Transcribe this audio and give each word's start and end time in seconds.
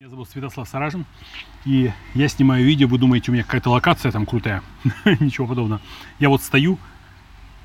Меня 0.00 0.10
зовут 0.10 0.30
Святослав 0.30 0.68
Саражин, 0.68 1.06
и 1.64 1.90
я 2.14 2.28
снимаю 2.28 2.64
видео, 2.64 2.86
вы 2.86 2.98
думаете, 2.98 3.32
у 3.32 3.34
меня 3.34 3.42
какая-то 3.42 3.70
локация 3.70 4.12
там 4.12 4.26
крутая. 4.26 4.62
Ничего 5.18 5.48
подобного. 5.48 5.80
Я 6.20 6.28
вот 6.28 6.40
стою, 6.40 6.78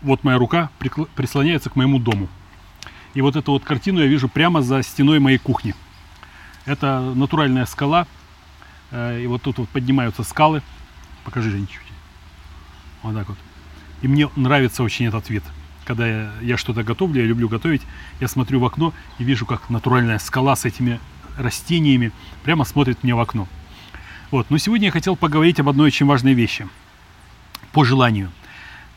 вот 0.00 0.24
моя 0.24 0.38
рука 0.38 0.70
прислоняется 1.14 1.68
к 1.68 1.76
моему 1.76 1.98
дому. 1.98 2.30
И 3.12 3.20
вот 3.20 3.36
эту 3.36 3.52
вот 3.52 3.64
картину 3.64 4.00
я 4.00 4.06
вижу 4.06 4.30
прямо 4.30 4.62
за 4.62 4.82
стеной 4.82 5.18
моей 5.18 5.36
кухни. 5.36 5.74
Это 6.64 7.12
натуральная 7.14 7.66
скала, 7.66 8.06
э, 8.92 9.20
и 9.20 9.26
вот 9.26 9.42
тут 9.42 9.58
вот 9.58 9.68
поднимаются 9.68 10.22
скалы. 10.22 10.62
Покажи, 11.24 11.50
Жень, 11.50 11.66
чуть. 11.66 11.82
Вот 13.02 13.14
так 13.14 13.28
вот. 13.28 13.36
И 14.00 14.08
мне 14.08 14.30
нравится 14.36 14.82
очень 14.82 15.04
этот 15.04 15.28
вид. 15.28 15.44
Когда 15.84 16.32
я 16.40 16.56
что-то 16.56 16.82
готовлю, 16.82 17.20
я 17.20 17.26
люблю 17.26 17.50
готовить, 17.50 17.82
я 18.20 18.28
смотрю 18.28 18.58
в 18.58 18.64
окно 18.64 18.94
и 19.18 19.24
вижу, 19.24 19.44
как 19.44 19.68
натуральная 19.68 20.18
скала 20.18 20.56
с 20.56 20.64
этими 20.64 20.98
растениями 21.38 22.12
прямо 22.44 22.64
смотрит 22.64 23.02
мне 23.02 23.14
в 23.14 23.20
окно. 23.20 23.48
Вот. 24.30 24.50
Но 24.50 24.58
сегодня 24.58 24.86
я 24.86 24.92
хотел 24.92 25.16
поговорить 25.16 25.60
об 25.60 25.68
одной 25.68 25.88
очень 25.88 26.06
важной 26.06 26.34
вещи. 26.34 26.66
По 27.72 27.84
желанию. 27.84 28.30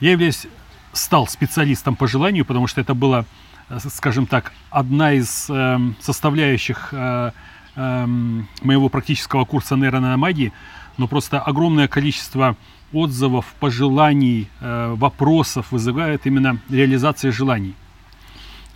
Я 0.00 0.12
являюсь, 0.12 0.46
стал 0.92 1.26
специалистом 1.26 1.96
по 1.96 2.06
желанию, 2.06 2.44
потому 2.44 2.66
что 2.66 2.80
это 2.80 2.94
была, 2.94 3.24
э, 3.68 3.78
скажем 3.88 4.26
так, 4.26 4.52
одна 4.70 5.12
из 5.12 5.46
э, 5.50 5.78
составляющих 6.00 6.88
э, 6.92 7.32
э, 7.76 8.06
моего 8.62 8.88
практического 8.88 9.44
курса 9.44 9.76
нейронаномагии, 9.76 10.52
но 10.96 11.06
просто 11.08 11.40
огромное 11.40 11.88
количество 11.88 12.56
отзывов, 12.92 13.44
пожеланий, 13.60 14.48
э, 14.60 14.94
вопросов 14.96 15.72
вызывает 15.72 16.26
именно 16.26 16.58
реализация 16.70 17.32
желаний. 17.32 17.74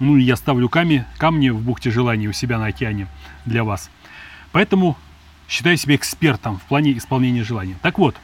Ну, 0.02 0.16
я 0.16 0.34
ставлю 0.34 0.69
камни, 0.69 1.05
камни 1.16 1.51
в 1.51 1.61
бухте 1.61 1.92
желаний 1.92 2.27
у 2.27 2.33
себя 2.33 2.59
на 2.59 2.66
океане 2.66 3.06
для 3.45 3.62
вас. 3.62 3.88
Поэтому 4.51 4.97
считаю 5.48 5.77
себя 5.77 5.95
экспертом 5.95 6.59
в 6.59 6.62
плане 6.62 6.98
исполнения 6.98 7.45
желаний. 7.45 7.77
Так 7.83 8.01
вот, 8.01 8.17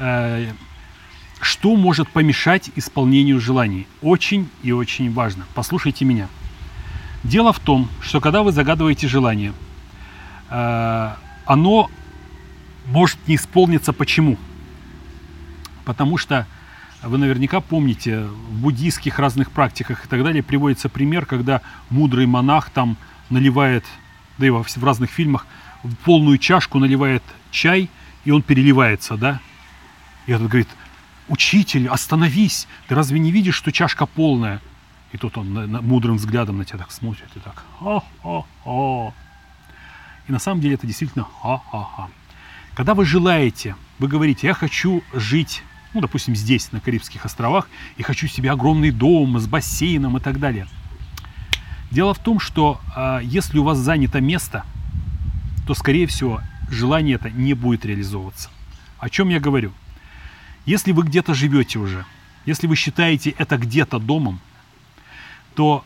э, 0.00 0.50
что 1.40 1.76
может 1.76 2.08
помешать 2.08 2.72
исполнению 2.74 3.40
желаний? 3.40 3.86
Очень 4.02 4.48
и 4.64 4.72
очень 4.72 5.12
важно. 5.12 5.44
Послушайте 5.54 6.04
меня. 6.04 6.26
Дело 7.22 7.52
в 7.52 7.60
том, 7.60 7.88
что 8.00 8.20
когда 8.20 8.42
вы 8.42 8.50
загадываете 8.50 9.06
желание, 9.06 9.52
э, 10.50 11.14
оно 11.44 11.88
может 12.86 13.18
не 13.28 13.36
исполниться. 13.36 13.92
Почему? 13.92 14.36
Потому 15.84 16.18
что 16.18 16.44
вы 17.02 17.18
наверняка 17.18 17.60
помните, 17.60 18.22
в 18.24 18.60
буддийских 18.60 19.18
разных 19.18 19.50
практиках 19.50 20.04
и 20.04 20.08
так 20.08 20.22
далее 20.24 20.42
приводится 20.42 20.88
пример, 20.88 21.26
когда 21.26 21.60
мудрый 21.90 22.26
монах 22.26 22.70
там 22.70 22.96
наливает, 23.30 23.84
да 24.38 24.46
и 24.46 24.50
во 24.50 24.62
в 24.62 24.84
разных 24.84 25.10
фильмах, 25.10 25.46
в 25.82 25.94
полную 25.96 26.38
чашку 26.38 26.78
наливает 26.78 27.22
чай, 27.50 27.90
и 28.24 28.30
он 28.30 28.42
переливается, 28.42 29.16
да? 29.16 29.40
И 30.26 30.32
этот 30.32 30.48
говорит, 30.48 30.68
учитель, 31.28 31.88
остановись, 31.88 32.66
ты 32.88 32.94
разве 32.94 33.18
не 33.18 33.30
видишь, 33.30 33.54
что 33.54 33.70
чашка 33.72 34.06
полная? 34.06 34.60
И 35.12 35.18
тут 35.18 35.38
он 35.38 35.54
на- 35.54 35.66
на- 35.66 35.82
мудрым 35.82 36.16
взглядом 36.16 36.58
на 36.58 36.64
тебя 36.64 36.78
так 36.78 36.90
смотрит 36.90 37.28
и 37.36 37.38
так, 37.38 37.62
ха-ха-ха. 37.78 39.12
И 40.28 40.32
на 40.32 40.38
самом 40.40 40.60
деле 40.60 40.74
это 40.74 40.86
действительно 40.86 41.24
ха-ха-ха. 41.40 42.08
Когда 42.74 42.94
вы 42.94 43.04
желаете, 43.04 43.76
вы 44.00 44.08
говорите, 44.08 44.48
я 44.48 44.54
хочу 44.54 45.02
жить, 45.14 45.62
ну, 45.96 46.02
допустим, 46.02 46.36
здесь, 46.36 46.72
на 46.72 46.80
Карибских 46.80 47.24
островах, 47.24 47.70
и 47.96 48.02
хочу 48.02 48.28
себе 48.28 48.50
огромный 48.50 48.90
дом 48.90 49.38
с 49.38 49.46
бассейном 49.46 50.18
и 50.18 50.20
так 50.20 50.38
далее. 50.38 50.68
Дело 51.90 52.12
в 52.12 52.18
том, 52.18 52.38
что 52.38 52.82
а, 52.94 53.20
если 53.20 53.58
у 53.58 53.64
вас 53.64 53.78
занято 53.78 54.20
место, 54.20 54.66
то, 55.66 55.72
скорее 55.72 56.06
всего, 56.06 56.42
желание 56.70 57.14
это 57.14 57.30
не 57.30 57.54
будет 57.54 57.86
реализовываться. 57.86 58.50
О 58.98 59.08
чем 59.08 59.30
я 59.30 59.40
говорю? 59.40 59.72
Если 60.66 60.92
вы 60.92 61.04
где-то 61.04 61.32
живете 61.32 61.78
уже, 61.78 62.04
если 62.44 62.66
вы 62.66 62.76
считаете 62.76 63.30
это 63.30 63.56
где-то 63.56 63.98
домом, 63.98 64.40
то 65.54 65.82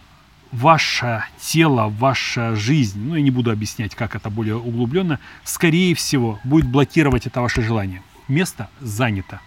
ваше 0.51 1.23
тело, 1.41 1.87
ваша 1.87 2.57
жизнь, 2.57 3.01
ну 3.01 3.15
я 3.15 3.23
не 3.23 3.31
буду 3.31 3.53
объяснять, 3.53 3.95
как 3.95 4.17
это 4.17 4.29
более 4.29 4.57
углубленно, 4.57 5.21
скорее 5.45 5.95
всего 5.95 6.41
будет 6.43 6.67
блокировать 6.67 7.29
это 7.29 7.41
ваше 7.41 7.63
желание. 7.63 8.03
Место 8.27 8.69
занято. 8.81 9.41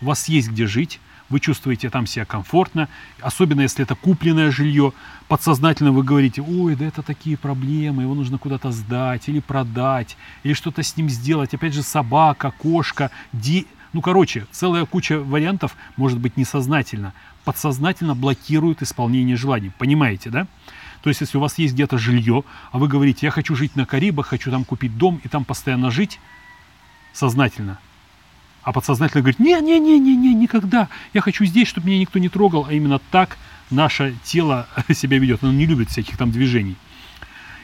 У 0.00 0.06
вас 0.06 0.28
есть 0.28 0.50
где 0.50 0.66
жить, 0.66 1.00
вы 1.28 1.40
чувствуете 1.40 1.90
там 1.90 2.06
себя 2.06 2.24
комфортно, 2.24 2.88
особенно 3.20 3.62
если 3.62 3.84
это 3.84 3.94
купленное 3.94 4.50
жилье, 4.50 4.92
подсознательно 5.28 5.92
вы 5.92 6.02
говорите, 6.02 6.42
ой, 6.42 6.74
да 6.74 6.86
это 6.86 7.02
такие 7.02 7.36
проблемы, 7.36 8.02
его 8.02 8.14
нужно 8.14 8.38
куда-то 8.38 8.70
сдать 8.70 9.28
или 9.28 9.40
продать, 9.40 10.16
или 10.42 10.54
что-то 10.54 10.82
с 10.82 10.96
ним 10.96 11.08
сделать, 11.08 11.54
опять 11.54 11.74
же 11.74 11.82
собака, 11.82 12.52
кошка, 12.52 13.10
ди... 13.32 13.66
ну 13.92 14.00
короче, 14.00 14.46
целая 14.52 14.86
куча 14.86 15.18
вариантов 15.18 15.76
может 15.96 16.18
быть 16.18 16.36
несознательно, 16.36 17.12
подсознательно 17.44 18.14
блокирует 18.14 18.82
исполнение 18.82 19.36
желаний, 19.36 19.70
понимаете, 19.78 20.30
да? 20.30 20.46
То 21.02 21.10
есть, 21.10 21.20
если 21.20 21.38
у 21.38 21.40
вас 21.40 21.58
есть 21.58 21.74
где-то 21.74 21.96
жилье, 21.96 22.42
а 22.72 22.78
вы 22.78 22.88
говорите, 22.88 23.26
я 23.26 23.30
хочу 23.30 23.54
жить 23.54 23.76
на 23.76 23.86
Карибах, 23.86 24.26
хочу 24.26 24.50
там 24.50 24.64
купить 24.64 24.98
дом 24.98 25.20
и 25.22 25.28
там 25.28 25.44
постоянно 25.44 25.90
жить, 25.92 26.18
сознательно, 27.12 27.78
а 28.68 28.72
подсознательно 28.72 29.22
говорит, 29.22 29.38
не-не-не-не-не, 29.38 30.34
никогда, 30.34 30.90
я 31.14 31.22
хочу 31.22 31.46
здесь, 31.46 31.68
чтобы 31.68 31.86
меня 31.86 32.00
никто 32.00 32.18
не 32.18 32.28
трогал, 32.28 32.66
а 32.68 32.74
именно 32.74 32.98
так 32.98 33.38
наше 33.70 34.14
тело 34.24 34.68
себя 34.92 35.18
ведет, 35.18 35.42
оно 35.42 35.52
не 35.52 35.64
любит 35.64 35.88
всяких 35.88 36.18
там 36.18 36.30
движений. 36.30 36.76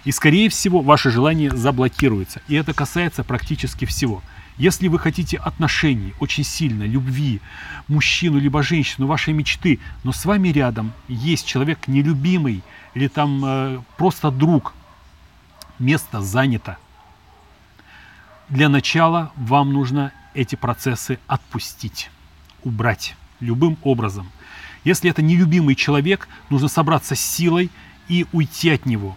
И, 0.05 0.13
скорее 0.13 0.49
всего, 0.49 0.81
ваше 0.81 1.11
желание 1.11 1.51
заблокируется. 1.51 2.41
И 2.49 2.55
это 2.55 2.73
касается 2.73 3.23
практически 3.23 3.85
всего. 3.85 4.23
Если 4.57 4.89
вы 4.89 4.99
хотите 4.99 5.37
отношений 5.37 6.15
очень 6.21 6.43
сильно, 6.43 6.85
любви, 6.85 7.43
мужчину 7.87 8.39
либо 8.39 8.63
женщину, 8.63 9.07
вашей 9.07 9.35
мечты, 9.35 9.81
но 10.05 10.13
с 10.13 10.25
вами 10.25 10.49
рядом 10.49 10.95
есть 11.07 11.47
человек 11.47 11.87
нелюбимый 11.87 12.63
или 12.95 13.09
там 13.09 13.45
э, 13.45 13.81
просто 13.99 14.31
друг, 14.31 14.73
место 15.79 16.23
занято. 16.23 16.79
Для 18.49 18.71
начала 18.71 19.33
вам 19.37 19.71
нужно 19.75 20.11
эти 20.35 20.57
процессы 20.57 21.19
отпустить, 21.27 22.11
убрать 22.63 23.17
любым 23.41 23.79
образом. 23.83 24.29
Если 24.85 25.11
это 25.11 25.23
нелюбимый 25.23 25.75
человек, 25.75 26.29
нужно 26.51 26.69
собраться 26.69 27.15
с 27.15 27.21
силой 27.21 27.71
и 28.09 28.27
уйти 28.33 28.71
от 28.71 28.85
него. 28.85 29.17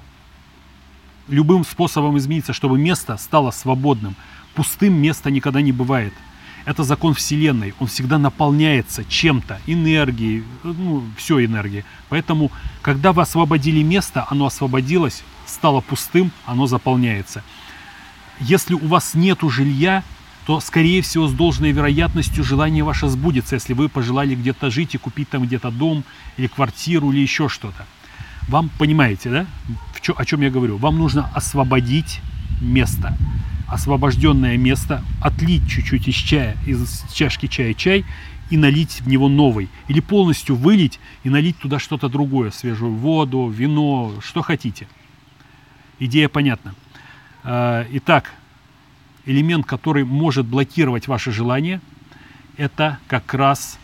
Любым 1.27 1.65
способом 1.65 2.17
измениться, 2.17 2.53
чтобы 2.53 2.77
место 2.77 3.17
стало 3.17 3.51
свободным. 3.51 4.15
Пустым 4.55 4.93
место 4.93 5.29
никогда 5.29 5.61
не 5.61 5.73
бывает. 5.73 6.13
Это 6.63 6.83
закон 6.83 7.13
Вселенной. 7.13 7.73
Он 7.79 7.87
всегда 7.87 8.17
наполняется 8.17 9.03
чем-то, 9.05 9.59
энергией, 9.67 10.43
ну, 10.63 11.03
все 11.17 11.43
энергией. 11.43 11.83
Поэтому, 12.09 12.51
когда 12.81 13.13
вы 13.13 13.21
освободили 13.21 13.83
место, 13.83 14.25
оно 14.29 14.45
освободилось, 14.45 15.23
стало 15.45 15.81
пустым, 15.81 16.31
оно 16.45 16.67
заполняется. 16.67 17.43
Если 18.39 18.73
у 18.73 18.85
вас 18.87 19.13
нету 19.13 19.49
жилья, 19.49 20.03
то, 20.47 20.61
скорее 20.61 21.01
всего, 21.01 21.27
с 21.27 21.33
должной 21.33 21.71
вероятностью 21.73 22.41
желание 22.41 22.81
ваше 22.81 23.09
сбудется, 23.09 23.55
если 23.55 23.73
вы 23.73 23.89
пожелали 23.89 24.33
где-то 24.33 24.71
жить 24.71 24.95
и 24.95 24.97
купить 24.97 25.27
там 25.27 25.43
где-то 25.43 25.71
дом 25.71 26.05
или 26.37 26.47
квартиру 26.47 27.11
или 27.11 27.19
еще 27.19 27.49
что-то. 27.49 27.85
Вам, 28.47 28.69
понимаете, 28.79 29.29
да, 29.29 29.45
чё- 29.99 30.15
о 30.17 30.23
чем 30.23 30.39
я 30.39 30.49
говорю? 30.49 30.77
Вам 30.77 30.97
нужно 30.97 31.29
освободить 31.35 32.21
место. 32.61 33.17
Освобожденное 33.67 34.55
место, 34.55 35.03
отлить 35.21 35.69
чуть-чуть 35.69 36.07
из 36.07 36.15
чая, 36.15 36.55
из 36.65 37.03
чашки 37.13 37.47
чая 37.47 37.73
чай 37.73 38.05
и 38.49 38.55
налить 38.55 39.01
в 39.01 39.07
него 39.09 39.27
новый. 39.27 39.67
Или 39.89 39.99
полностью 39.99 40.55
вылить 40.55 41.01
и 41.25 41.29
налить 41.29 41.57
туда 41.59 41.77
что-то 41.77 42.07
другое, 42.07 42.51
свежую 42.51 42.93
воду, 42.93 43.49
вино, 43.49 44.13
что 44.21 44.41
хотите. 44.43 44.87
Идея 45.99 46.29
понятна. 46.29 46.73
Э, 47.43 47.85
Итак, 47.91 48.31
элемент, 49.27 49.65
который 49.65 50.05
может 50.05 50.45
блокировать 50.45 51.07
ваше 51.07 51.31
желание, 51.31 51.81
это 52.55 52.97
как 53.07 53.33
раз 53.33 53.77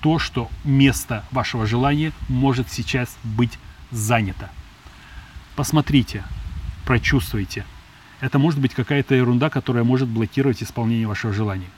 то, 0.00 0.18
что 0.18 0.48
место 0.64 1.24
вашего 1.30 1.66
желания 1.66 2.12
может 2.28 2.70
сейчас 2.70 3.16
быть 3.24 3.58
занято. 3.90 4.48
Посмотрите, 5.56 6.24
прочувствуйте. 6.86 7.64
Это 8.20 8.38
может 8.38 8.60
быть 8.60 8.74
какая-то 8.74 9.14
ерунда, 9.14 9.50
которая 9.50 9.84
может 9.84 10.08
блокировать 10.08 10.62
исполнение 10.62 11.08
вашего 11.08 11.32
желания. 11.32 11.68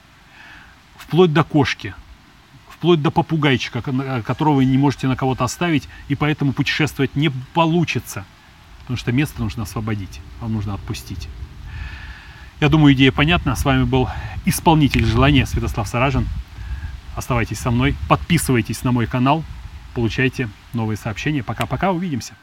Вплоть 0.97 1.33
до 1.33 1.43
кошки, 1.43 1.93
вплоть 2.69 3.01
до 3.01 3.09
попугайчика, 3.09 3.81
ко- 3.81 4.21
которого 4.21 4.55
вы 4.55 4.65
не 4.65 4.77
можете 4.77 5.07
на 5.07 5.15
кого-то 5.15 5.43
оставить, 5.43 5.89
и 6.07 6.15
поэтому 6.15 6.53
путешествовать 6.53 7.15
не 7.15 7.29
получится. 7.53 8.25
Потому 8.81 8.97
что 8.97 9.11
место 9.11 9.41
нужно 9.41 9.63
освободить, 9.63 10.21
вам 10.39 10.53
нужно 10.53 10.75
отпустить. 10.75 11.27
Я 12.61 12.69
думаю, 12.69 12.93
идея 12.93 13.11
понятна. 13.11 13.55
С 13.55 13.65
вами 13.65 13.83
был 13.83 14.09
исполнитель 14.45 15.05
желания 15.05 15.45
Святослав 15.45 15.87
Саражин. 15.87 16.27
Оставайтесь 17.15 17.59
со 17.59 17.69
мной, 17.71 17.95
подписывайтесь 18.07 18.83
на 18.83 18.91
мой 18.91 19.07
канал, 19.07 19.43
получайте 19.93 20.49
новые 20.73 20.97
сообщения. 20.97 21.43
Пока-пока, 21.43 21.91
увидимся. 21.91 22.33